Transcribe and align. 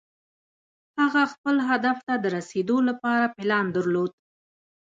هغه 0.99 1.23
خپل 1.33 1.55
هدف 1.69 1.97
ته 2.07 2.13
د 2.23 2.25
رسېدو 2.37 2.77
لپاره 2.89 3.25
پلان 3.37 3.65
درلود. 3.75 4.11